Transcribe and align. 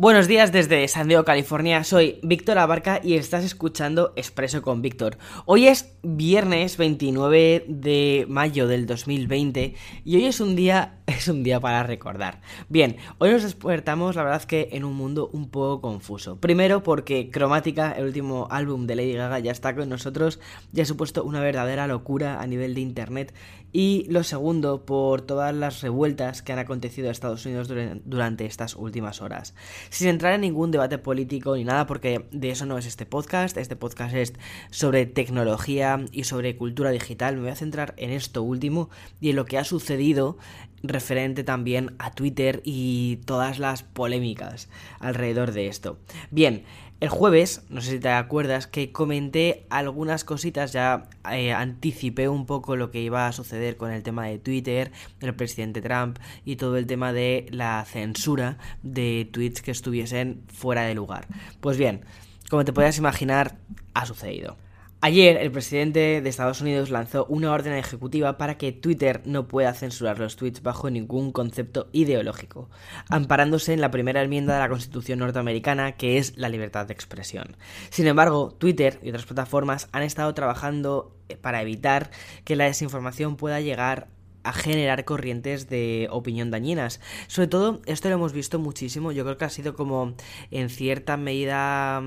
Buenos 0.00 0.28
días 0.28 0.50
desde 0.50 0.88
San 0.88 1.08
Diego, 1.08 1.26
California. 1.26 1.84
Soy 1.84 2.20
Víctor 2.22 2.56
Abarca 2.56 3.02
y 3.04 3.16
estás 3.16 3.44
escuchando 3.44 4.14
Expreso 4.16 4.62
con 4.62 4.80
Víctor. 4.80 5.18
Hoy 5.44 5.66
es 5.66 5.92
viernes 6.02 6.78
29 6.78 7.66
de 7.68 8.24
mayo 8.26 8.66
del 8.66 8.86
2020 8.86 9.74
y 10.06 10.16
hoy 10.16 10.24
es 10.24 10.40
un 10.40 10.56
día 10.56 11.00
es 11.16 11.28
un 11.28 11.42
día 11.42 11.60
para 11.60 11.82
recordar. 11.82 12.40
Bien, 12.68 12.96
hoy 13.18 13.30
nos 13.30 13.42
despertamos, 13.42 14.16
la 14.16 14.22
verdad 14.22 14.44
que 14.44 14.68
en 14.72 14.84
un 14.84 14.94
mundo 14.94 15.28
un 15.32 15.50
poco 15.50 15.80
confuso. 15.80 16.36
Primero 16.36 16.82
porque 16.82 17.30
Cromática, 17.30 17.92
el 17.92 18.06
último 18.06 18.48
álbum 18.50 18.86
de 18.86 18.96
Lady 18.96 19.14
Gaga, 19.14 19.38
ya 19.38 19.52
está 19.52 19.74
con 19.74 19.88
nosotros, 19.88 20.40
ya 20.72 20.82
ha 20.82 20.86
supuesto 20.86 21.24
una 21.24 21.40
verdadera 21.40 21.86
locura 21.86 22.40
a 22.40 22.46
nivel 22.46 22.74
de 22.74 22.80
internet. 22.80 23.34
Y 23.72 24.06
lo 24.08 24.24
segundo, 24.24 24.84
por 24.84 25.22
todas 25.22 25.54
las 25.54 25.80
revueltas 25.80 26.42
que 26.42 26.52
han 26.52 26.58
acontecido 26.58 27.06
en 27.06 27.12
Estados 27.12 27.46
Unidos 27.46 27.68
durante 28.04 28.46
estas 28.46 28.74
últimas 28.74 29.22
horas. 29.22 29.54
Sin 29.90 30.06
entrar 30.06 30.34
en 30.34 30.42
ningún 30.42 30.70
debate 30.70 30.98
político 30.98 31.56
ni 31.56 31.64
nada, 31.64 31.86
porque 31.86 32.24
de 32.30 32.50
eso 32.50 32.64
no 32.64 32.78
es 32.78 32.86
este 32.86 33.06
podcast. 33.06 33.56
Este 33.56 33.74
podcast 33.74 34.14
es 34.14 34.34
sobre 34.70 35.04
tecnología 35.04 36.04
y 36.12 36.24
sobre 36.24 36.56
cultura 36.56 36.90
digital. 36.90 37.34
Me 37.34 37.42
voy 37.42 37.50
a 37.50 37.56
centrar 37.56 37.94
en 37.96 38.10
esto 38.10 38.44
último 38.44 38.88
y 39.20 39.30
en 39.30 39.36
lo 39.36 39.46
que 39.46 39.58
ha 39.58 39.64
sucedido 39.64 40.38
referente 40.82 41.44
también 41.44 41.94
a 41.98 42.10
Twitter 42.12 42.62
y 42.64 43.16
todas 43.24 43.58
las 43.58 43.82
polémicas 43.82 44.68
alrededor 44.98 45.52
de 45.52 45.66
esto. 45.68 45.98
Bien, 46.30 46.64
el 47.00 47.08
jueves, 47.08 47.62
no 47.70 47.80
sé 47.80 47.92
si 47.92 47.98
te 47.98 48.10
acuerdas, 48.10 48.66
que 48.66 48.92
comenté 48.92 49.64
algunas 49.70 50.22
cositas, 50.22 50.72
ya 50.72 51.08
eh, 51.32 51.52
anticipé 51.52 52.28
un 52.28 52.44
poco 52.44 52.76
lo 52.76 52.90
que 52.90 53.00
iba 53.00 53.26
a 53.26 53.32
suceder 53.32 53.78
con 53.78 53.90
el 53.90 54.02
tema 54.02 54.26
de 54.26 54.38
Twitter, 54.38 54.92
del 55.18 55.34
presidente 55.34 55.80
Trump 55.80 56.18
y 56.44 56.56
todo 56.56 56.76
el 56.76 56.86
tema 56.86 57.14
de 57.14 57.46
la 57.50 57.82
censura 57.86 58.58
de 58.82 59.26
tweets 59.32 59.62
que 59.62 59.70
estuviesen 59.70 60.42
fuera 60.48 60.82
de 60.82 60.94
lugar. 60.94 61.26
Pues 61.62 61.78
bien, 61.78 62.04
como 62.50 62.66
te 62.66 62.74
puedes 62.74 62.98
imaginar, 62.98 63.56
ha 63.94 64.04
sucedido. 64.04 64.58
Ayer 65.02 65.38
el 65.38 65.50
presidente 65.50 66.20
de 66.20 66.28
Estados 66.28 66.60
Unidos 66.60 66.90
lanzó 66.90 67.24
una 67.24 67.52
orden 67.52 67.72
ejecutiva 67.72 68.36
para 68.36 68.58
que 68.58 68.72
Twitter 68.72 69.22
no 69.24 69.48
pueda 69.48 69.72
censurar 69.72 70.18
los 70.18 70.36
tweets 70.36 70.62
bajo 70.62 70.90
ningún 70.90 71.32
concepto 71.32 71.88
ideológico, 71.92 72.68
amparándose 73.08 73.72
en 73.72 73.80
la 73.80 73.90
primera 73.90 74.22
enmienda 74.22 74.52
de 74.52 74.60
la 74.60 74.68
Constitución 74.68 75.20
norteamericana 75.20 75.92
que 75.92 76.18
es 76.18 76.36
la 76.36 76.50
libertad 76.50 76.84
de 76.84 76.92
expresión. 76.92 77.56
Sin 77.88 78.08
embargo, 78.08 78.54
Twitter 78.58 79.00
y 79.02 79.08
otras 79.08 79.24
plataformas 79.24 79.88
han 79.92 80.02
estado 80.02 80.34
trabajando 80.34 81.16
para 81.40 81.62
evitar 81.62 82.10
que 82.44 82.56
la 82.56 82.64
desinformación 82.64 83.36
pueda 83.36 83.62
llegar 83.62 84.08
a 84.42 84.52
generar 84.52 85.04
corrientes 85.04 85.68
de 85.68 86.08
opinión 86.10 86.50
dañinas. 86.50 87.00
Sobre 87.26 87.48
todo, 87.48 87.80
esto 87.86 88.08
lo 88.08 88.14
hemos 88.16 88.32
visto 88.32 88.58
muchísimo, 88.58 89.12
yo 89.12 89.24
creo 89.24 89.36
que 89.36 89.44
ha 89.44 89.50
sido 89.50 89.74
como 89.74 90.14
en 90.50 90.70
cierta 90.70 91.16
medida 91.16 92.02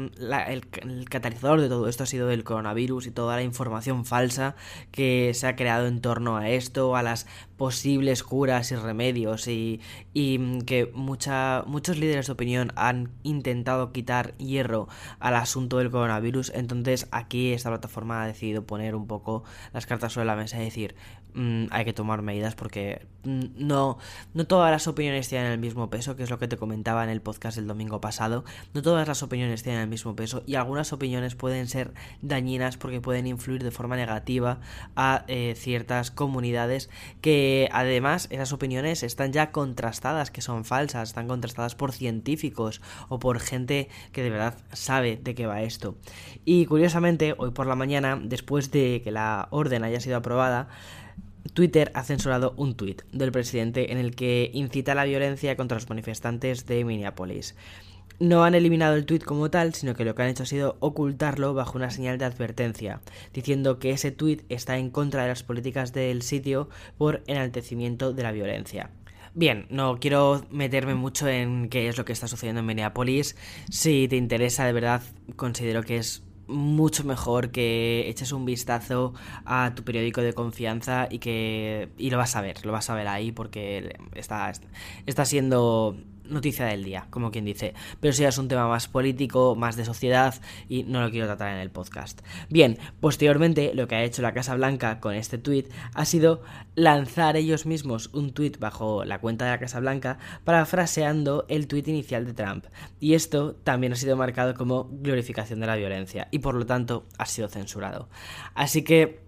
el, 0.47 0.65
el, 0.81 1.09
catalizador 1.09 1.61
de 1.61 1.69
todo 1.69 1.87
esto 1.87 2.03
ha 2.03 2.07
sido 2.07 2.29
el 2.31 2.43
coronavirus 2.43 3.07
y 3.07 3.11
toda 3.11 3.35
la 3.35 3.43
información 3.43 4.05
falsa 4.05 4.55
que 4.91 5.31
se 5.33 5.47
ha 5.47 5.55
creado 5.55 5.87
en 5.87 6.01
torno 6.01 6.37
a 6.37 6.49
esto, 6.49 6.95
a 6.95 7.03
las 7.03 7.27
posibles 7.57 8.23
curas 8.23 8.71
y 8.71 8.75
remedios 8.75 9.47
y, 9.47 9.79
y 10.13 10.59
que 10.63 10.91
muchos 10.93 11.97
líderes 11.97 12.27
de 12.27 12.33
opinión 12.33 12.71
han 12.75 13.11
intentado 13.23 13.91
quitar 13.91 14.35
hierro 14.37 14.87
al 15.19 15.35
asunto 15.35 15.77
del 15.77 15.91
coronavirus, 15.91 16.51
entonces 16.55 17.07
aquí 17.11 17.53
esta 17.53 17.69
plataforma 17.69 18.23
ha 18.23 18.27
decidido 18.27 18.65
poner 18.65 18.95
un 18.95 19.07
poco 19.07 19.43
las 19.71 19.85
cartas 19.85 20.13
sobre 20.13 20.25
la 20.25 20.35
mesa 20.35 20.59
y 20.59 20.65
decir, 20.65 20.95
Mm, 21.35 21.65
hay 21.71 21.85
que 21.85 21.93
tomar 21.93 22.21
medidas 22.23 22.55
porque 22.55 23.05
no, 23.23 23.97
no 24.33 24.47
todas 24.47 24.71
las 24.71 24.87
opiniones 24.87 25.29
tienen 25.29 25.51
el 25.51 25.59
mismo 25.59 25.89
peso, 25.89 26.15
que 26.15 26.23
es 26.23 26.29
lo 26.29 26.39
que 26.39 26.47
te 26.47 26.57
comentaba 26.57 27.03
en 27.03 27.09
el 27.09 27.21
podcast 27.21 27.57
del 27.57 27.67
domingo 27.67 28.01
pasado. 28.01 28.43
No 28.73 28.81
todas 28.81 29.07
las 29.07 29.23
opiniones 29.23 29.63
tienen 29.63 29.81
el 29.81 29.87
mismo 29.87 30.15
peso 30.15 30.43
y 30.45 30.55
algunas 30.55 30.91
opiniones 30.93 31.35
pueden 31.35 31.67
ser 31.67 31.93
dañinas 32.21 32.77
porque 32.77 33.01
pueden 33.01 33.27
influir 33.27 33.63
de 33.63 33.71
forma 33.71 33.95
negativa 33.95 34.59
a 34.95 35.23
eh, 35.27 35.53
ciertas 35.57 36.11
comunidades 36.11 36.89
que 37.21 37.69
además 37.71 38.27
esas 38.29 38.51
opiniones 38.53 39.03
están 39.03 39.31
ya 39.31 39.51
contrastadas, 39.51 40.31
que 40.31 40.41
son 40.41 40.65
falsas, 40.65 41.09
están 41.09 41.27
contrastadas 41.27 41.75
por 41.75 41.91
científicos 41.91 42.81
o 43.09 43.19
por 43.19 43.39
gente 43.39 43.89
que 44.11 44.23
de 44.23 44.29
verdad 44.29 44.57
sabe 44.71 45.17
de 45.21 45.35
qué 45.35 45.45
va 45.45 45.61
esto. 45.61 45.95
Y 46.45 46.65
curiosamente, 46.65 47.35
hoy 47.37 47.51
por 47.51 47.67
la 47.67 47.75
mañana, 47.75 48.19
después 48.21 48.71
de 48.71 49.01
que 49.03 49.11
la 49.11 49.47
orden 49.51 49.83
haya 49.83 49.99
sido 49.99 50.17
aprobada, 50.17 50.67
Twitter 51.53 51.91
ha 51.93 52.03
censurado 52.03 52.53
un 52.57 52.75
tuit 52.75 53.01
del 53.11 53.31
presidente 53.31 53.91
en 53.91 53.97
el 53.97 54.15
que 54.15 54.49
incita 54.53 54.95
la 54.95 55.03
violencia 55.03 55.55
contra 55.57 55.77
los 55.77 55.89
manifestantes 55.89 56.65
de 56.65 56.85
Minneapolis. 56.85 57.55
No 58.19 58.43
han 58.43 58.55
eliminado 58.55 58.95
el 58.95 59.05
tuit 59.05 59.23
como 59.23 59.49
tal, 59.49 59.73
sino 59.73 59.95
que 59.95 60.05
lo 60.05 60.15
que 60.15 60.21
han 60.21 60.29
hecho 60.29 60.43
ha 60.43 60.47
sido 60.47 60.77
ocultarlo 60.79 61.53
bajo 61.53 61.77
una 61.77 61.89
señal 61.89 62.17
de 62.17 62.25
advertencia, 62.25 63.01
diciendo 63.33 63.79
que 63.79 63.91
ese 63.91 64.11
tuit 64.11 64.43
está 64.49 64.77
en 64.77 64.91
contra 64.91 65.23
de 65.23 65.29
las 65.29 65.43
políticas 65.43 65.93
del 65.93 66.21
sitio 66.21 66.69
por 66.97 67.23
enaltecimiento 67.27 68.13
de 68.13 68.23
la 68.23 68.31
violencia. 68.31 68.91
Bien, 69.35 69.65
no 69.69 69.99
quiero 69.99 70.45
meterme 70.51 70.93
mucho 70.93 71.27
en 71.27 71.67
qué 71.69 71.87
es 71.87 71.97
lo 71.97 72.05
que 72.05 72.13
está 72.13 72.27
sucediendo 72.27 72.59
en 72.59 72.67
Minneapolis. 72.67 73.35
Si 73.69 74.07
te 74.07 74.15
interesa, 74.15 74.65
de 74.65 74.73
verdad, 74.73 75.01
considero 75.35 75.81
que 75.81 75.97
es 75.97 76.23
mucho 76.47 77.03
mejor 77.03 77.51
que 77.51 78.07
eches 78.07 78.31
un 78.31 78.45
vistazo 78.45 79.13
a 79.45 79.73
tu 79.75 79.83
periódico 79.83 80.21
de 80.21 80.33
confianza 80.33 81.07
y 81.09 81.19
que 81.19 81.89
y 81.97 82.09
lo 82.09 82.17
vas 82.17 82.35
a 82.35 82.41
ver, 82.41 82.65
lo 82.65 82.71
vas 82.71 82.89
a 82.89 82.95
ver 82.95 83.07
ahí 83.07 83.31
porque 83.31 83.95
está, 84.13 84.51
está 85.05 85.25
siendo 85.25 85.97
noticia 86.25 86.65
del 86.65 86.83
día, 86.83 87.07
como 87.09 87.31
quien 87.31 87.45
dice. 87.45 87.73
Pero 87.99 88.13
si 88.13 88.23
es 88.23 88.37
un 88.37 88.47
tema 88.47 88.67
más 88.67 88.87
político, 88.87 89.55
más 89.55 89.75
de 89.75 89.85
sociedad 89.85 90.35
y 90.69 90.83
no 90.83 91.01
lo 91.01 91.11
quiero 91.11 91.27
tratar 91.27 91.53
en 91.53 91.59
el 91.59 91.71
podcast. 91.71 92.21
Bien, 92.49 92.77
posteriormente 92.99 93.71
lo 93.73 93.87
que 93.87 93.95
ha 93.95 94.03
hecho 94.03 94.21
la 94.21 94.33
Casa 94.33 94.55
Blanca 94.55 94.99
con 94.99 95.15
este 95.15 95.37
tweet 95.37 95.65
ha 95.93 96.05
sido 96.05 96.41
lanzar 96.75 97.35
ellos 97.35 97.65
mismos 97.65 98.09
un 98.13 98.33
tweet 98.33 98.53
bajo 98.59 99.05
la 99.05 99.19
cuenta 99.19 99.45
de 99.45 99.51
la 99.51 99.59
Casa 99.59 99.79
Blanca 99.79 100.17
parafraseando 100.43 101.45
el 101.49 101.67
tweet 101.67 101.83
inicial 101.87 102.25
de 102.25 102.33
Trump. 102.33 102.65
Y 102.99 103.13
esto 103.13 103.55
también 103.55 103.93
ha 103.93 103.97
sido 103.97 104.15
marcado 104.15 104.53
como 104.53 104.89
glorificación 104.91 105.59
de 105.59 105.67
la 105.67 105.75
violencia 105.75 106.27
y 106.31 106.39
por 106.39 106.55
lo 106.55 106.65
tanto 106.65 107.05
ha 107.17 107.25
sido 107.25 107.47
censurado. 107.47 108.09
Así 108.55 108.83
que... 108.83 109.21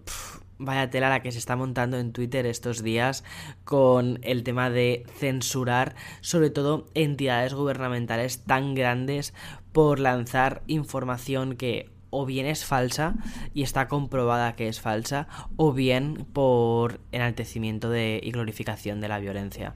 Vaya 0.57 0.89
tela 0.89 1.09
la 1.09 1.21
que 1.21 1.31
se 1.31 1.38
está 1.38 1.55
montando 1.55 1.97
en 1.97 2.13
Twitter 2.13 2.45
estos 2.45 2.81
días 2.81 3.23
con 3.66 4.19
el 4.21 4.43
tema 4.43 4.69
de 4.69 5.05
censurar 5.17 5.95
sobre 6.21 6.49
todo 6.49 6.88
entidades 6.93 7.53
gubernamentales 7.53 8.43
tan 8.43 8.73
grandes 8.73 9.33
por 9.73 9.99
lanzar 9.99 10.63
información 10.67 11.55
que 11.55 11.89
o 12.09 12.25
bien 12.25 12.45
es 12.45 12.63
falsa 12.63 13.15
y 13.53 13.63
está 13.63 13.88
comprobada 13.89 14.55
que 14.55 14.69
es 14.69 14.79
falsa 14.79 15.27
o 15.57 15.73
bien 15.73 16.25
por 16.31 17.01
enaltecimiento 17.11 17.89
de, 17.89 18.21
y 18.23 18.31
glorificación 18.31 19.01
de 19.01 19.09
la 19.09 19.19
violencia. 19.19 19.75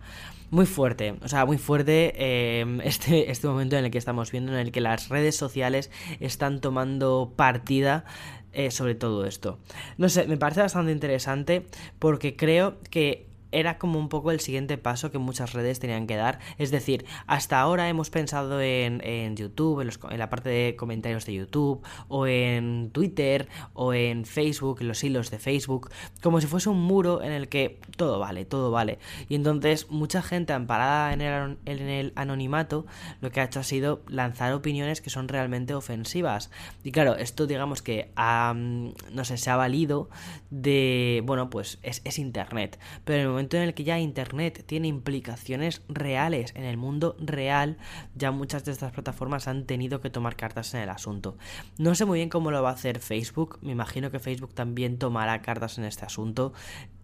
Muy 0.51 0.65
fuerte, 0.65 1.15
o 1.21 1.27
sea, 1.27 1.45
muy 1.45 1.57
fuerte 1.57 2.13
eh, 2.15 2.79
este, 2.83 3.29
este 3.29 3.47
momento 3.47 3.75
en 3.75 3.85
el 3.85 3.91
que 3.91 3.97
estamos 3.97 4.31
viendo, 4.31 4.53
en 4.53 4.59
el 4.59 4.71
que 4.71 4.81
las 4.81 5.09
redes 5.09 5.35
sociales 5.35 5.91
están 6.19 6.61
tomando 6.61 7.33
partida 7.35 8.05
eh, 8.53 8.71
sobre 8.71 8.95
todo 8.95 9.25
esto. 9.25 9.59
No 9.97 10.09
sé, 10.09 10.27
me 10.27 10.37
parece 10.37 10.61
bastante 10.61 10.91
interesante 10.91 11.65
porque 11.99 12.35
creo 12.35 12.77
que 12.89 13.28
era 13.51 13.77
como 13.77 13.99
un 13.99 14.09
poco 14.09 14.31
el 14.31 14.39
siguiente 14.39 14.77
paso 14.77 15.11
que 15.11 15.17
muchas 15.17 15.53
redes 15.53 15.79
tenían 15.79 16.07
que 16.07 16.15
dar. 16.15 16.39
Es 16.57 16.71
decir, 16.71 17.05
hasta 17.27 17.59
ahora 17.59 17.89
hemos 17.89 18.09
pensado 18.09 18.61
en, 18.61 19.01
en 19.03 19.35
YouTube, 19.35 19.81
en, 19.81 20.19
la 20.19 20.29
parte 20.29 20.49
de 20.49 20.75
comentarios 20.75 21.25
de 21.25 21.33
YouTube, 21.33 21.81
o 22.07 22.27
en 22.27 22.91
Twitter, 22.91 23.47
o 23.73 23.93
en 23.93 24.25
Facebook, 24.25 24.79
en 24.81 24.87
los 24.87 25.03
hilos 25.03 25.31
de 25.31 25.39
Facebook, 25.39 25.89
como 26.21 26.41
si 26.41 26.47
fuese 26.47 26.69
un 26.69 26.81
muro 26.81 27.21
en 27.21 27.31
el 27.31 27.49
que 27.49 27.79
todo 27.97 28.19
vale, 28.19 28.45
todo 28.45 28.71
vale. 28.71 28.99
Y 29.27 29.35
entonces 29.35 29.89
mucha 29.89 30.21
gente 30.21 30.53
amparada 30.53 31.13
en 31.13 31.21
el, 31.21 31.57
en 31.65 31.89
el 31.89 32.13
anonimato 32.15 32.85
lo 33.21 33.31
que 33.31 33.41
ha 33.41 33.45
hecho 33.45 33.59
ha 33.59 33.63
sido 33.63 34.01
lanzar 34.07 34.53
opiniones 34.53 35.01
que 35.01 35.09
son 35.09 35.27
realmente 35.27 35.73
ofensivas. 35.73 36.51
Y 36.83 36.91
claro, 36.91 37.15
esto 37.15 37.47
digamos 37.47 37.81
que 37.81 38.11
no 38.15 39.25
sé, 39.25 39.37
se 39.37 39.49
ha 39.49 39.55
valido 39.55 40.09
de, 40.49 41.21
bueno, 41.25 41.49
pues 41.49 41.79
es, 41.83 42.01
es 42.05 42.19
Internet. 42.19 42.79
Pero 43.05 43.38
en 43.38 43.38
momento 43.39 43.55
en 43.55 43.63
el 43.63 43.73
que 43.73 43.85
ya 43.85 43.97
Internet 43.97 44.65
tiene 44.65 44.89
implicaciones 44.89 45.81
reales 45.87 46.51
en 46.55 46.65
el 46.65 46.75
mundo 46.75 47.15
real, 47.19 47.77
ya 48.13 48.31
muchas 48.31 48.65
de 48.65 48.73
estas 48.73 48.91
plataformas 48.91 49.47
han 49.47 49.65
tenido 49.65 50.01
que 50.01 50.09
tomar 50.09 50.35
cartas 50.35 50.73
en 50.73 50.81
el 50.81 50.89
asunto. 50.89 51.37
No 51.77 51.95
sé 51.95 52.03
muy 52.03 52.19
bien 52.19 52.27
cómo 52.27 52.51
lo 52.51 52.61
va 52.61 52.71
a 52.71 52.73
hacer 52.73 52.99
Facebook, 52.99 53.57
me 53.61 53.71
imagino 53.71 54.11
que 54.11 54.19
Facebook 54.19 54.53
también 54.53 54.97
tomará 54.97 55.41
cartas 55.41 55.77
en 55.77 55.85
este 55.85 56.03
asunto. 56.03 56.51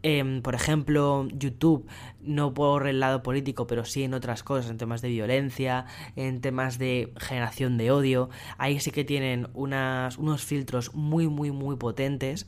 Em, 0.08 0.44
por 0.44 0.54
ejemplo, 0.54 1.28
YouTube, 1.34 1.88
no 2.22 2.54
por 2.54 2.86
el 2.86 3.00
lado 3.00 3.24
político, 3.24 3.66
pero 3.66 3.86
sí 3.86 4.04
en 4.04 4.14
otras 4.14 4.44
cosas, 4.44 4.70
en 4.70 4.78
temas 4.78 5.02
de 5.02 5.10
violencia, 5.10 5.88
en 6.16 6.42
temas 6.42 6.78
de 6.78 7.12
generación 7.18 7.80
de 7.80 7.90
odio. 7.90 8.30
Ahí 8.60 8.80
sí 8.80 8.92
que 8.92 9.04
tienen 9.04 9.48
unas, 9.56 10.20
unos 10.20 10.44
filtros 10.44 10.94
muy, 10.94 11.28
muy, 11.28 11.50
muy 11.50 11.76
potentes. 11.78 12.46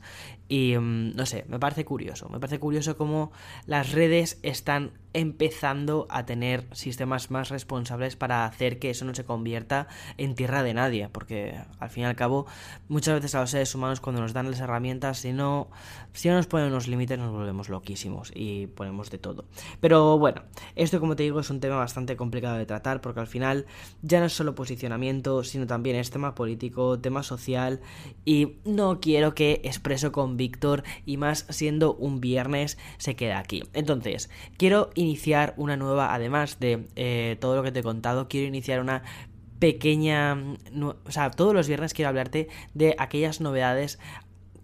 Y 0.48 0.74
em, 0.74 1.12
no 1.16 1.26
sé, 1.26 1.46
me 1.48 1.58
parece 1.58 1.84
curioso. 1.84 2.28
Me 2.28 2.38
parece 2.38 2.60
curioso 2.60 2.96
cómo 2.96 3.32
las 3.66 3.90
redes 3.90 4.38
están 4.44 4.92
empezando 5.12 6.06
a 6.10 6.26
tener 6.26 6.66
sistemas 6.72 7.30
más 7.30 7.48
responsables 7.48 8.16
para 8.16 8.44
hacer 8.44 8.78
que 8.78 8.90
eso 8.90 9.04
no 9.04 9.14
se 9.14 9.24
convierta 9.24 9.88
en 10.16 10.34
tierra 10.34 10.62
de 10.62 10.74
nadie, 10.74 11.08
porque 11.08 11.58
al 11.78 11.90
fin 11.90 12.02
y 12.04 12.06
al 12.06 12.16
cabo 12.16 12.46
muchas 12.88 13.14
veces 13.14 13.34
a 13.34 13.40
los 13.40 13.50
seres 13.50 13.74
humanos 13.74 14.00
cuando 14.00 14.20
nos 14.20 14.32
dan 14.32 14.50
las 14.50 14.60
herramientas, 14.60 15.18
si 15.18 15.32
no, 15.32 15.68
si 16.12 16.28
no 16.28 16.34
nos 16.34 16.46
ponen 16.46 16.68
unos 16.68 16.88
límites 16.88 17.18
nos 17.18 17.32
volvemos 17.32 17.68
loquísimos 17.68 18.32
y 18.34 18.66
ponemos 18.68 19.10
de 19.10 19.18
todo. 19.18 19.44
Pero 19.80 20.18
bueno, 20.18 20.42
esto 20.76 21.00
como 21.00 21.16
te 21.16 21.22
digo 21.22 21.40
es 21.40 21.50
un 21.50 21.60
tema 21.60 21.76
bastante 21.76 22.16
complicado 22.16 22.56
de 22.56 22.66
tratar 22.66 23.00
porque 23.00 23.20
al 23.20 23.26
final 23.26 23.66
ya 24.02 24.20
no 24.20 24.26
es 24.26 24.32
solo 24.32 24.54
posicionamiento, 24.54 25.44
sino 25.44 25.66
también 25.66 25.96
es 25.96 26.10
tema 26.10 26.34
político, 26.34 26.98
tema 26.98 27.22
social 27.22 27.80
y 28.24 28.56
no 28.64 29.00
quiero 29.00 29.34
que 29.34 29.60
expreso 29.64 30.12
con 30.12 30.36
Víctor 30.36 30.82
y 31.06 31.16
más 31.16 31.46
siendo 31.48 31.94
un 31.94 32.20
viernes 32.20 32.78
se 32.98 33.16
quede 33.16 33.32
aquí. 33.32 33.64
Entonces, 33.72 34.30
quiero 34.56 34.90
iniciar 34.98 35.54
una 35.56 35.76
nueva, 35.76 36.14
además 36.14 36.58
de 36.60 36.88
eh, 36.96 37.36
todo 37.40 37.56
lo 37.56 37.62
que 37.62 37.72
te 37.72 37.80
he 37.80 37.82
contado, 37.82 38.28
quiero 38.28 38.46
iniciar 38.46 38.80
una 38.80 39.02
pequeña... 39.58 40.36
o 40.82 41.10
sea, 41.10 41.30
todos 41.30 41.54
los 41.54 41.68
viernes 41.68 41.94
quiero 41.94 42.08
hablarte 42.08 42.48
de 42.74 42.94
aquellas 42.98 43.40
novedades 43.40 43.98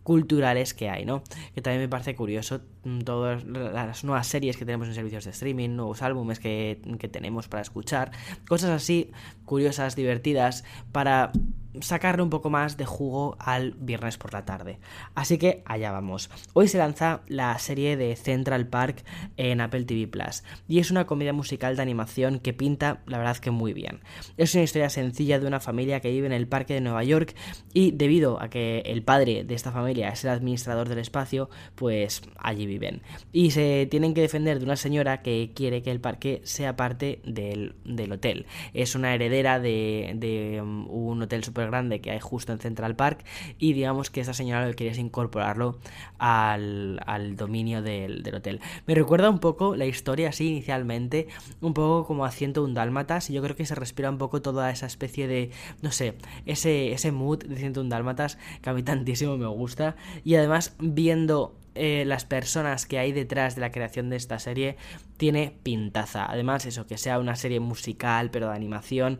culturales 0.02 0.74
que 0.74 0.90
hay, 0.90 1.06
¿no? 1.06 1.22
Que 1.54 1.62
también 1.62 1.80
me 1.80 1.88
parece 1.88 2.14
curioso 2.14 2.60
mm, 2.84 3.00
todas 3.00 3.44
las 3.44 4.04
nuevas 4.04 4.26
series 4.26 4.56
que 4.56 4.66
tenemos 4.66 4.86
en 4.86 4.94
servicios 4.94 5.24
de 5.24 5.30
streaming, 5.30 5.70
nuevos 5.70 6.02
álbumes 6.02 6.38
que, 6.38 6.80
que 6.98 7.08
tenemos 7.08 7.48
para 7.48 7.62
escuchar, 7.62 8.12
cosas 8.46 8.70
así 8.70 9.10
curiosas, 9.46 9.96
divertidas, 9.96 10.64
para 10.92 11.32
sacarle 11.80 12.22
un 12.22 12.30
poco 12.30 12.50
más 12.50 12.76
de 12.76 12.84
jugo 12.84 13.36
al 13.38 13.72
viernes 13.72 14.18
por 14.18 14.32
la 14.32 14.44
tarde. 14.44 14.78
Así 15.14 15.38
que 15.38 15.62
allá 15.64 15.92
vamos. 15.92 16.30
Hoy 16.52 16.68
se 16.68 16.78
lanza 16.78 17.22
la 17.26 17.58
serie 17.58 17.96
de 17.96 18.16
Central 18.16 18.66
Park 18.66 19.04
en 19.36 19.60
Apple 19.60 19.84
TV 19.84 20.06
Plus 20.06 20.44
y 20.68 20.78
es 20.78 20.90
una 20.90 21.06
comedia 21.06 21.32
musical 21.32 21.76
de 21.76 21.82
animación 21.82 22.38
que 22.38 22.52
pinta 22.52 23.02
la 23.06 23.18
verdad 23.18 23.36
que 23.38 23.50
muy 23.50 23.72
bien. 23.72 24.00
Es 24.36 24.54
una 24.54 24.64
historia 24.64 24.90
sencilla 24.90 25.38
de 25.38 25.46
una 25.46 25.60
familia 25.60 26.00
que 26.00 26.10
vive 26.10 26.26
en 26.26 26.32
el 26.32 26.46
parque 26.46 26.74
de 26.74 26.80
Nueva 26.80 27.04
York 27.04 27.34
y 27.72 27.92
debido 27.92 28.40
a 28.40 28.48
que 28.48 28.80
el 28.86 29.02
padre 29.02 29.44
de 29.44 29.54
esta 29.54 29.72
familia 29.72 30.08
es 30.08 30.24
el 30.24 30.30
administrador 30.30 30.88
del 30.88 30.98
espacio, 30.98 31.50
pues 31.74 32.22
allí 32.38 32.66
viven. 32.66 33.02
Y 33.32 33.50
se 33.50 33.86
tienen 33.90 34.14
que 34.14 34.20
defender 34.20 34.58
de 34.58 34.64
una 34.64 34.76
señora 34.76 35.22
que 35.22 35.52
quiere 35.54 35.82
que 35.82 35.90
el 35.90 36.00
parque 36.00 36.40
sea 36.44 36.76
parte 36.76 37.20
del, 37.24 37.74
hotel. 38.12 38.46
Es 38.72 38.94
una 38.94 39.14
heredera 39.14 39.60
de, 39.60 40.12
de 40.16 40.60
um, 40.62 40.88
un 40.88 41.22
hotel 41.22 41.44
super 41.44 41.63
grande 41.66 42.00
que 42.00 42.10
hay 42.10 42.20
justo 42.20 42.52
en 42.52 42.58
Central 42.58 42.96
Park 42.96 43.24
y 43.58 43.72
digamos 43.72 44.10
que 44.10 44.20
esa 44.20 44.34
señora 44.34 44.64
lo 44.64 44.70
que 44.70 44.76
quiere 44.76 44.92
es 44.92 44.98
incorporarlo 44.98 45.78
al, 46.18 46.98
dominio 47.36 47.82
del, 47.82 48.22
hotel. 48.34 48.60
Me 48.86 48.94
recuerda 48.94 49.30
un 49.30 49.38
poco 49.38 49.76
la 49.76 49.86
historia 49.86 50.30
así 50.30 50.48
inicialmente, 50.48 51.28
un 51.60 51.74
poco 51.74 52.06
como 52.06 52.24
a 52.24 52.30
101 52.30 52.74
Dálmatas 52.74 53.30
y 53.30 53.34
yo 53.34 53.42
creo 53.42 53.56
que 53.56 53.66
se 53.66 53.74
respira 53.74 54.10
un 54.10 54.18
poco 54.18 54.42
toda 54.42 54.70
esa 54.70 54.86
especie 54.86 55.26
de, 55.26 55.50
no 55.82 55.90
sé, 55.90 56.16
ese, 56.46 56.92
ese 56.92 57.12
mood 57.12 57.44
de 57.44 57.56
101 57.56 57.88
Dálmatas 57.88 58.38
que 58.62 58.70
a 58.70 58.74
mí 58.74 58.82
tantísimo 58.82 59.36
me 59.36 59.46
gusta 59.46 59.96
y 60.24 60.34
además 60.34 60.74
viendo 60.78 61.54
eh, 61.76 62.04
las 62.06 62.24
personas 62.24 62.86
que 62.86 62.98
hay 62.98 63.10
detrás 63.10 63.56
de 63.56 63.60
la 63.60 63.72
creación 63.72 64.08
de 64.08 64.16
esta 64.16 64.38
serie 64.38 64.76
tiene 65.16 65.56
pintaza. 65.62 66.24
Además, 66.24 66.66
eso, 66.66 66.86
que 66.86 66.98
sea 66.98 67.18
una 67.18 67.34
serie 67.34 67.58
musical, 67.58 68.30
pero 68.30 68.48
de 68.48 68.54
animación, 68.54 69.18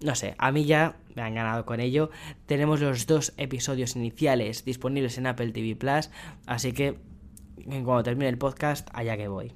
no 0.00 0.14
sé, 0.14 0.34
a 0.38 0.52
mí 0.52 0.64
ya 0.64 0.96
me 1.14 1.22
han 1.22 1.34
ganado 1.34 1.64
con 1.64 1.80
ello. 1.80 2.10
Tenemos 2.46 2.80
los 2.80 3.06
dos 3.06 3.32
episodios 3.36 3.96
iniciales 3.96 4.64
disponibles 4.64 5.18
en 5.18 5.26
Apple 5.26 5.52
TV 5.52 5.76
Plus, 5.76 6.10
así 6.46 6.72
que 6.72 6.98
cuando 7.64 8.02
termine 8.02 8.28
el 8.28 8.38
podcast, 8.38 8.88
allá 8.92 9.16
que 9.16 9.28
voy. 9.28 9.52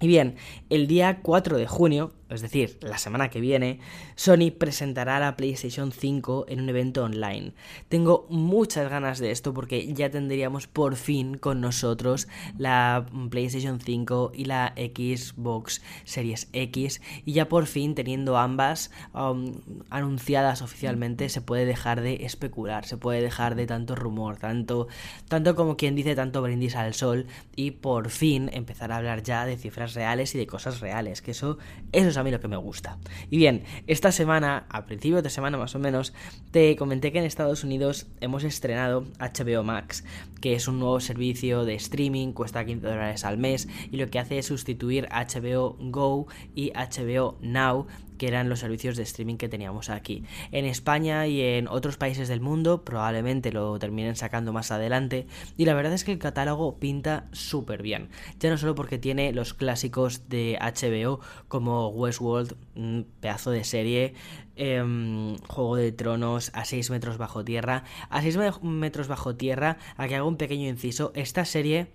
Y 0.00 0.06
bien, 0.08 0.36
el 0.68 0.86
día 0.86 1.20
4 1.22 1.56
de 1.56 1.66
junio 1.66 2.12
es 2.28 2.42
decir, 2.42 2.78
la 2.80 2.98
semana 2.98 3.30
que 3.30 3.40
viene, 3.40 3.78
Sony 4.16 4.50
presentará 4.56 5.20
la 5.20 5.36
PlayStation 5.36 5.92
5 5.92 6.46
en 6.48 6.60
un 6.60 6.68
evento 6.68 7.04
online. 7.04 7.52
Tengo 7.88 8.26
muchas 8.30 8.90
ganas 8.90 9.18
de 9.18 9.30
esto 9.30 9.54
porque 9.54 9.92
ya 9.92 10.10
tendríamos 10.10 10.66
por 10.66 10.96
fin 10.96 11.36
con 11.36 11.60
nosotros 11.60 12.26
la 12.58 13.06
PlayStation 13.30 13.80
5 13.80 14.32
y 14.34 14.46
la 14.46 14.74
Xbox 14.76 15.82
Series 16.04 16.48
X 16.52 17.00
y 17.24 17.32
ya 17.32 17.48
por 17.48 17.66
fin 17.66 17.94
teniendo 17.94 18.36
ambas 18.36 18.90
um, 19.14 19.54
anunciadas 19.90 20.62
oficialmente 20.62 21.28
se 21.28 21.40
puede 21.40 21.64
dejar 21.64 22.00
de 22.00 22.24
especular, 22.24 22.86
se 22.86 22.96
puede 22.96 23.22
dejar 23.22 23.54
de 23.54 23.66
tanto 23.66 23.94
rumor, 23.94 24.36
tanto, 24.36 24.88
tanto 25.28 25.54
como 25.54 25.76
quien 25.76 25.94
dice 25.94 26.14
tanto 26.14 26.42
brindis 26.42 26.74
al 26.74 26.94
sol 26.94 27.26
y 27.54 27.72
por 27.72 28.10
fin 28.10 28.50
empezar 28.52 28.90
a 28.90 28.96
hablar 28.96 29.22
ya 29.22 29.46
de 29.46 29.56
cifras 29.56 29.94
reales 29.94 30.34
y 30.34 30.38
de 30.38 30.46
cosas 30.46 30.80
reales, 30.80 31.22
que 31.22 31.30
eso, 31.30 31.58
eso 31.92 32.15
a 32.16 32.22
mí 32.22 32.30
lo 32.30 32.40
que 32.40 32.48
me 32.48 32.56
gusta. 32.56 32.98
Y 33.30 33.36
bien, 33.36 33.64
esta 33.86 34.12
semana, 34.12 34.66
a 34.68 34.86
principios 34.86 35.22
de 35.22 35.30
semana 35.30 35.58
más 35.58 35.74
o 35.74 35.78
menos, 35.78 36.12
te 36.50 36.76
comenté 36.76 37.12
que 37.12 37.18
en 37.18 37.24
Estados 37.24 37.64
Unidos 37.64 38.06
hemos 38.20 38.44
estrenado 38.44 39.04
HBO 39.18 39.62
Max, 39.62 40.04
que 40.40 40.54
es 40.54 40.68
un 40.68 40.78
nuevo 40.78 41.00
servicio 41.00 41.64
de 41.64 41.74
streaming, 41.74 42.32
cuesta 42.32 42.64
15 42.64 42.86
dólares 42.86 43.24
al 43.24 43.38
mes 43.38 43.68
y 43.90 43.96
lo 43.96 44.08
que 44.08 44.18
hace 44.18 44.38
es 44.38 44.46
sustituir 44.46 45.08
HBO 45.10 45.76
Go 45.80 46.26
y 46.54 46.72
HBO 46.72 47.36
Now 47.40 47.86
que 48.16 48.28
eran 48.28 48.48
los 48.48 48.60
servicios 48.60 48.96
de 48.96 49.02
streaming 49.02 49.36
que 49.36 49.48
teníamos 49.48 49.90
aquí. 49.90 50.24
En 50.52 50.64
España 50.64 51.26
y 51.26 51.40
en 51.40 51.68
otros 51.68 51.96
países 51.96 52.28
del 52.28 52.40
mundo 52.40 52.84
probablemente 52.84 53.52
lo 53.52 53.78
terminen 53.78 54.16
sacando 54.16 54.52
más 54.52 54.70
adelante 54.70 55.26
y 55.56 55.64
la 55.64 55.74
verdad 55.74 55.92
es 55.92 56.04
que 56.04 56.12
el 56.12 56.18
catálogo 56.18 56.78
pinta 56.78 57.28
súper 57.32 57.82
bien. 57.82 58.08
Ya 58.40 58.50
no 58.50 58.58
solo 58.58 58.74
porque 58.74 58.98
tiene 58.98 59.32
los 59.32 59.54
clásicos 59.54 60.28
de 60.28 60.58
HBO 60.60 61.20
como 61.48 61.88
Westworld, 61.88 62.56
un 62.74 63.06
pedazo 63.20 63.50
de 63.50 63.64
serie, 63.64 64.14
em, 64.56 65.36
Juego 65.48 65.76
de 65.76 65.92
Tronos, 65.92 66.50
a 66.54 66.64
6 66.64 66.90
metros 66.90 67.18
bajo 67.18 67.44
tierra. 67.44 67.84
A 68.10 68.22
6 68.22 68.38
metros 68.62 69.08
bajo 69.08 69.36
tierra, 69.36 69.78
aquí 69.96 70.14
hago 70.14 70.28
un 70.28 70.36
pequeño 70.36 70.68
inciso, 70.68 71.12
esta 71.14 71.44
serie... 71.44 71.88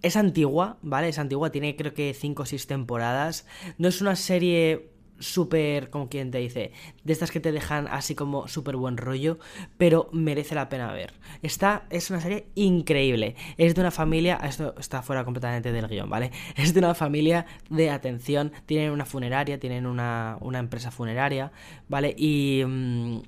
Es 0.00 0.16
antigua, 0.16 0.78
¿vale? 0.80 1.08
Es 1.08 1.18
antigua, 1.18 1.50
tiene 1.50 1.74
creo 1.74 1.92
que 1.92 2.14
5 2.14 2.44
o 2.44 2.46
6 2.46 2.68
temporadas. 2.68 3.46
No 3.78 3.88
es 3.88 4.00
una 4.00 4.14
serie 4.14 4.90
súper, 5.18 5.90
como 5.90 6.08
quien 6.08 6.30
te 6.30 6.38
dice, 6.38 6.72
de 7.04 7.12
estas 7.12 7.30
que 7.30 7.40
te 7.40 7.52
dejan 7.52 7.88
así 7.88 8.14
como 8.14 8.48
súper 8.48 8.76
buen 8.76 8.96
rollo, 8.96 9.38
pero 9.76 10.08
merece 10.12 10.54
la 10.54 10.68
pena 10.68 10.92
ver. 10.92 11.14
Esta 11.42 11.84
es 11.90 12.10
una 12.10 12.20
serie 12.20 12.46
increíble. 12.54 13.36
Es 13.56 13.74
de 13.74 13.80
una 13.80 13.90
familia, 13.90 14.38
esto 14.42 14.74
está 14.78 15.02
fuera 15.02 15.24
completamente 15.24 15.72
del 15.72 15.88
guion, 15.88 16.08
¿vale? 16.08 16.30
Es 16.56 16.74
de 16.74 16.80
una 16.80 16.94
familia 16.94 17.46
de 17.70 17.90
atención, 17.90 18.52
tienen 18.66 18.90
una 18.90 19.04
funeraria, 19.04 19.58
tienen 19.58 19.86
una, 19.86 20.36
una 20.40 20.58
empresa 20.58 20.90
funeraria, 20.90 21.52
¿vale? 21.88 22.14
Y 22.16 22.62
mm, 22.66 23.20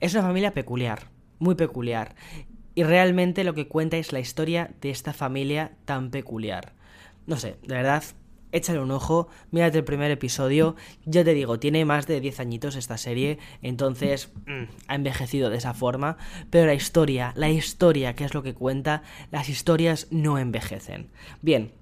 es 0.00 0.14
una 0.14 0.22
familia 0.22 0.52
peculiar, 0.52 1.10
muy 1.38 1.54
peculiar. 1.54 2.14
Y 2.74 2.84
realmente 2.84 3.42
lo 3.42 3.54
que 3.54 3.66
cuenta 3.66 3.96
es 3.96 4.12
la 4.12 4.20
historia 4.20 4.70
de 4.80 4.90
esta 4.90 5.12
familia 5.12 5.72
tan 5.84 6.10
peculiar. 6.10 6.74
No 7.26 7.36
sé, 7.36 7.56
de 7.66 7.74
verdad, 7.74 8.04
échale 8.52 8.80
un 8.80 8.90
ojo, 8.90 9.28
mírate 9.50 9.78
el 9.78 9.84
primer 9.84 10.10
episodio. 10.10 10.76
Yo 11.04 11.24
te 11.24 11.34
digo, 11.34 11.58
tiene 11.58 11.84
más 11.84 12.06
de 12.06 12.20
10 12.20 12.40
añitos 12.40 12.76
esta 12.76 12.96
serie, 12.96 13.38
entonces 13.62 14.30
mm, 14.46 14.64
ha 14.86 14.94
envejecido 14.94 15.50
de 15.50 15.58
esa 15.58 15.74
forma, 15.74 16.16
pero 16.50 16.66
la 16.66 16.74
historia, 16.74 17.32
la 17.36 17.50
historia, 17.50 18.14
que 18.14 18.24
es 18.24 18.34
lo 18.34 18.42
que 18.42 18.54
cuenta, 18.54 19.02
las 19.30 19.48
historias 19.48 20.08
no 20.10 20.38
envejecen. 20.38 21.08
Bien. 21.42 21.72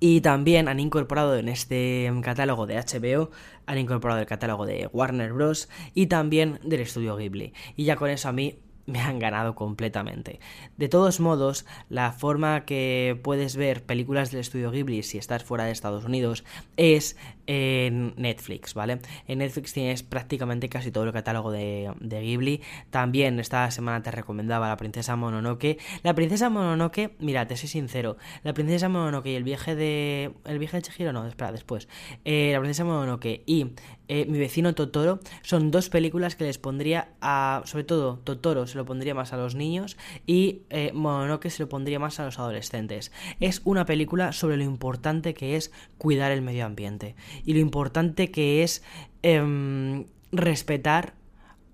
Y 0.00 0.22
también 0.22 0.66
han 0.66 0.80
incorporado 0.80 1.36
en 1.36 1.48
este 1.48 2.12
catálogo 2.22 2.66
de 2.66 2.76
HBO, 2.76 3.30
han 3.66 3.78
incorporado 3.78 4.20
el 4.20 4.26
catálogo 4.26 4.66
de 4.66 4.88
Warner 4.92 5.32
Bros. 5.32 5.68
y 5.94 6.06
también 6.06 6.58
del 6.64 6.80
estudio 6.80 7.16
Ghibli. 7.16 7.52
Y 7.76 7.84
ya 7.84 7.94
con 7.94 8.10
eso 8.10 8.28
a 8.28 8.32
mí 8.32 8.58
me 8.88 9.00
han 9.00 9.18
ganado 9.18 9.54
completamente. 9.54 10.40
De 10.78 10.88
todos 10.88 11.20
modos, 11.20 11.66
la 11.90 12.10
forma 12.10 12.64
que 12.64 13.20
puedes 13.22 13.54
ver 13.54 13.84
películas 13.84 14.30
del 14.30 14.40
estudio 14.40 14.70
Ghibli 14.70 15.02
si 15.02 15.18
estás 15.18 15.44
fuera 15.44 15.64
de 15.64 15.72
Estados 15.72 16.06
Unidos 16.06 16.42
es 16.78 17.16
en 17.48 18.12
Netflix, 18.16 18.74
¿vale? 18.74 19.00
En 19.26 19.38
Netflix 19.38 19.72
tienes 19.72 20.02
prácticamente 20.02 20.68
casi 20.68 20.92
todo 20.92 21.04
el 21.04 21.12
catálogo 21.12 21.50
de, 21.50 21.90
Ghibli. 21.98 22.60
También 22.90 23.40
esta 23.40 23.70
semana 23.70 24.02
te 24.02 24.10
recomendaba 24.10 24.68
La 24.68 24.76
Princesa 24.76 25.16
Mononoke. 25.16 25.78
La 26.02 26.14
Princesa 26.14 26.50
Mononoke, 26.50 27.16
mira, 27.18 27.48
te 27.48 27.56
soy 27.56 27.70
sincero, 27.70 28.18
La 28.44 28.52
Princesa 28.52 28.90
Mononoke 28.90 29.30
y 29.30 29.34
el 29.34 29.44
viaje 29.44 29.74
de... 29.74 30.34
¿El 30.44 30.58
viaje 30.58 30.76
de 30.76 30.82
Chihiro? 30.82 31.12
No, 31.14 31.26
espera, 31.26 31.50
después. 31.50 31.88
Eh, 32.26 32.50
la 32.52 32.60
Princesa 32.60 32.84
Mononoke 32.84 33.42
y 33.46 33.72
eh, 34.08 34.26
Mi 34.26 34.38
vecino 34.38 34.74
Totoro 34.74 35.20
son 35.40 35.70
dos 35.70 35.88
películas 35.88 36.36
que 36.36 36.44
les 36.44 36.58
pondría 36.58 37.08
a... 37.22 37.62
Sobre 37.64 37.84
todo, 37.84 38.18
Totoro 38.18 38.66
se 38.66 38.76
lo 38.76 38.84
pondría 38.84 39.14
más 39.14 39.32
a 39.32 39.38
los 39.38 39.54
niños 39.54 39.96
y 40.26 40.64
eh, 40.68 40.92
Mononoke 40.92 41.48
se 41.48 41.62
lo 41.62 41.70
pondría 41.70 41.98
más 41.98 42.20
a 42.20 42.26
los 42.26 42.38
adolescentes. 42.38 43.10
Es 43.40 43.62
una 43.64 43.86
película 43.86 44.32
sobre 44.32 44.58
lo 44.58 44.64
importante 44.64 45.32
que 45.32 45.56
es 45.56 45.72
cuidar 45.96 46.30
el 46.30 46.42
medio 46.42 46.66
ambiente 46.66 47.16
y 47.44 47.54
lo 47.54 47.60
importante 47.60 48.30
que 48.30 48.62
es 48.62 48.82
em, 49.22 50.06
respetar 50.32 51.14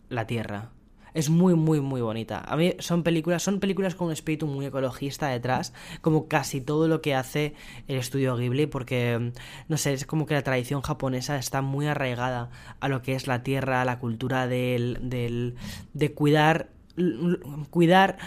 la 0.08 0.26
tierra. 0.26 0.70
Es 1.14 1.30
muy, 1.30 1.54
muy, 1.54 1.80
muy 1.80 2.00
bonita. 2.00 2.40
A 2.40 2.56
mí 2.56 2.74
son 2.80 3.04
películas, 3.04 3.40
son 3.40 3.60
películas 3.60 3.94
con 3.94 4.08
un 4.08 4.12
espíritu 4.12 4.48
muy 4.48 4.66
ecologista 4.66 5.28
detrás, 5.28 5.72
como 6.00 6.26
casi 6.26 6.60
todo 6.60 6.88
lo 6.88 7.02
que 7.02 7.14
hace 7.14 7.54
el 7.86 7.98
estudio 7.98 8.36
Ghibli, 8.36 8.66
porque, 8.66 9.32
no 9.68 9.76
sé, 9.76 9.92
es 9.92 10.06
como 10.06 10.26
que 10.26 10.34
la 10.34 10.42
tradición 10.42 10.82
japonesa 10.82 11.38
está 11.38 11.62
muy 11.62 11.86
arraigada 11.86 12.50
a 12.80 12.88
lo 12.88 13.00
que 13.02 13.14
es 13.14 13.28
la 13.28 13.44
tierra, 13.44 13.80
a 13.80 13.84
la 13.84 14.00
cultura 14.00 14.48
del, 14.48 14.98
del, 15.02 15.54
de 15.92 16.12
cuidar 16.12 16.74
cuidar 17.70 18.18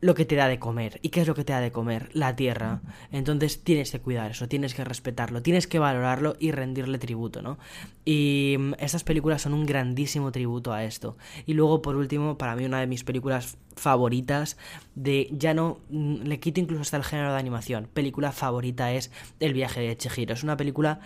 lo 0.00 0.14
que 0.14 0.24
te 0.24 0.36
da 0.36 0.48
de 0.48 0.58
comer. 0.58 1.00
¿Y 1.02 1.08
qué 1.08 1.22
es 1.22 1.26
lo 1.28 1.34
que 1.34 1.44
te 1.44 1.52
da 1.52 1.60
de 1.60 1.72
comer? 1.72 2.10
La 2.12 2.36
tierra. 2.36 2.80
Entonces 3.10 3.62
tienes 3.64 3.90
que 3.90 4.00
cuidar 4.00 4.30
eso, 4.30 4.48
tienes 4.48 4.74
que 4.74 4.84
respetarlo, 4.84 5.42
tienes 5.42 5.66
que 5.66 5.78
valorarlo 5.78 6.36
y 6.38 6.52
rendirle 6.52 6.98
tributo, 6.98 7.42
¿no? 7.42 7.58
Y 8.04 8.56
mm, 8.58 8.74
estas 8.78 9.04
películas 9.04 9.42
son 9.42 9.54
un 9.54 9.66
grandísimo 9.66 10.30
tributo 10.30 10.72
a 10.72 10.84
esto. 10.84 11.16
Y 11.46 11.54
luego, 11.54 11.82
por 11.82 11.96
último, 11.96 12.38
para 12.38 12.54
mí 12.54 12.64
una 12.64 12.80
de 12.80 12.86
mis 12.86 13.04
películas 13.04 13.58
favoritas 13.76 14.56
de 14.94 15.28
ya 15.32 15.54
no 15.54 15.80
mm, 15.90 16.22
le 16.22 16.40
quito 16.40 16.60
incluso 16.60 16.82
hasta 16.82 16.96
el 16.96 17.04
género 17.04 17.32
de 17.32 17.38
animación. 17.38 17.88
Película 17.92 18.32
favorita 18.32 18.92
es 18.92 19.10
El 19.40 19.52
viaje 19.52 19.80
de 19.80 19.96
Chihiro. 19.96 20.34
Es 20.34 20.44
una 20.44 20.56
película 20.56 21.00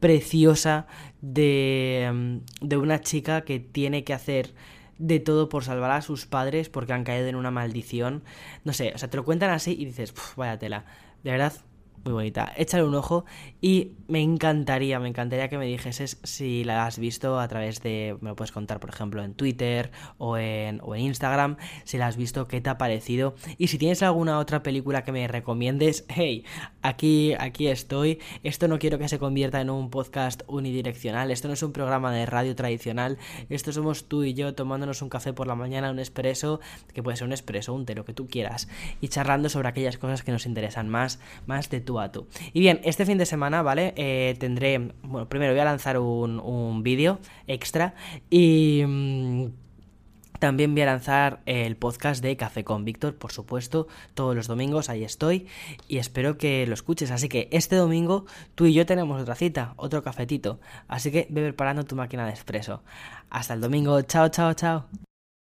preciosa 0.00 0.86
de, 1.20 2.10
mm, 2.12 2.66
de 2.66 2.76
una 2.78 3.00
chica 3.02 3.42
que 3.42 3.60
tiene 3.60 4.02
que 4.04 4.14
hacer 4.14 4.54
de 5.00 5.18
todo 5.18 5.48
por 5.48 5.64
salvar 5.64 5.90
a 5.90 6.02
sus 6.02 6.26
padres 6.26 6.68
porque 6.68 6.92
han 6.92 7.04
caído 7.04 7.26
en 7.26 7.36
una 7.36 7.50
maldición. 7.50 8.22
No 8.64 8.72
sé, 8.72 8.92
o 8.94 8.98
sea, 8.98 9.08
te 9.08 9.16
lo 9.16 9.24
cuentan 9.24 9.50
así 9.50 9.74
y 9.78 9.86
dices, 9.86 10.14
vaya 10.36 10.58
tela. 10.58 10.84
De 11.24 11.32
verdad, 11.32 11.54
muy 12.04 12.12
bonita. 12.12 12.52
Échale 12.56 12.84
un 12.84 12.94
ojo 12.94 13.24
y 13.60 13.92
me 14.08 14.22
encantaría, 14.22 14.98
me 14.98 15.08
encantaría 15.08 15.48
que 15.48 15.58
me 15.58 15.66
dijeses 15.66 16.18
si 16.24 16.64
la 16.64 16.86
has 16.86 16.98
visto 16.98 17.38
a 17.38 17.46
través 17.48 17.82
de, 17.82 18.16
me 18.20 18.30
lo 18.30 18.36
puedes 18.36 18.52
contar 18.52 18.80
por 18.80 18.90
ejemplo 18.90 19.22
en 19.22 19.34
Twitter 19.34 19.90
o 20.18 20.36
en, 20.36 20.80
o 20.82 20.94
en 20.94 21.02
Instagram, 21.02 21.56
si 21.84 21.98
la 21.98 22.06
has 22.06 22.16
visto, 22.16 22.48
qué 22.48 22.60
te 22.60 22.70
ha 22.70 22.78
parecido 22.78 23.34
y 23.58 23.68
si 23.68 23.78
tienes 23.78 24.02
alguna 24.02 24.38
otra 24.38 24.62
película 24.62 25.04
que 25.04 25.12
me 25.12 25.28
recomiendes, 25.28 26.06
hey, 26.08 26.44
aquí, 26.82 27.34
aquí 27.38 27.68
estoy. 27.68 28.20
Esto 28.42 28.68
no 28.68 28.78
quiero 28.78 28.98
que 28.98 29.08
se 29.08 29.18
convierta 29.18 29.60
en 29.60 29.70
un 29.70 29.90
podcast 29.90 30.42
unidireccional, 30.46 31.30
esto 31.30 31.48
no 31.48 31.54
es 31.54 31.62
un 31.62 31.72
programa 31.72 32.12
de 32.12 32.26
radio 32.26 32.54
tradicional, 32.54 33.18
esto 33.48 33.72
somos 33.72 34.04
tú 34.04 34.24
y 34.24 34.34
yo 34.34 34.54
tomándonos 34.54 35.02
un 35.02 35.08
café 35.08 35.32
por 35.32 35.46
la 35.46 35.54
mañana, 35.54 35.90
un 35.90 35.98
espresso, 35.98 36.60
que 36.94 37.02
puede 37.02 37.16
ser 37.16 37.26
un 37.26 37.32
espresso, 37.32 37.74
un 37.74 37.84
té, 37.84 37.94
lo 37.94 38.04
que 38.04 38.14
tú 38.14 38.28
quieras, 38.28 38.68
y 39.00 39.08
charlando 39.08 39.48
sobre 39.48 39.68
aquellas 39.68 39.98
cosas 39.98 40.22
que 40.22 40.32
nos 40.32 40.46
interesan 40.46 40.88
más, 40.88 41.20
más 41.46 41.70
de 41.70 41.80
tu 41.80 41.89
y 42.52 42.60
bien, 42.60 42.80
este 42.84 43.04
fin 43.06 43.18
de 43.18 43.26
semana, 43.26 43.62
¿vale? 43.62 43.92
Eh, 43.96 44.36
tendré, 44.38 44.92
bueno, 45.02 45.28
primero 45.28 45.52
voy 45.52 45.60
a 45.60 45.64
lanzar 45.64 45.98
un, 45.98 46.40
un 46.40 46.82
vídeo 46.82 47.18
extra 47.46 47.94
y... 48.30 48.82
Mm, 48.86 49.46
también 50.40 50.72
voy 50.72 50.82
a 50.82 50.86
lanzar 50.86 51.42
el 51.44 51.76
podcast 51.76 52.22
de 52.22 52.34
Café 52.38 52.64
con 52.64 52.86
Víctor, 52.86 53.14
por 53.14 53.30
supuesto, 53.30 53.88
todos 54.14 54.34
los 54.34 54.46
domingos, 54.48 54.88
ahí 54.88 55.04
estoy, 55.04 55.46
y 55.86 55.98
espero 55.98 56.38
que 56.38 56.66
lo 56.66 56.72
escuches. 56.72 57.10
Así 57.10 57.28
que 57.28 57.48
este 57.52 57.76
domingo 57.76 58.24
tú 58.54 58.64
y 58.64 58.72
yo 58.72 58.86
tenemos 58.86 59.20
otra 59.20 59.34
cita, 59.34 59.74
otro 59.76 60.02
cafetito. 60.02 60.58
Así 60.88 61.12
que 61.12 61.26
ve 61.28 61.42
preparando 61.42 61.84
tu 61.84 61.94
máquina 61.94 62.24
de 62.24 62.30
expreso. 62.30 62.82
Hasta 63.28 63.52
el 63.52 63.60
domingo, 63.60 64.00
chao, 64.00 64.30
chao, 64.30 64.54
chao. 64.54 65.09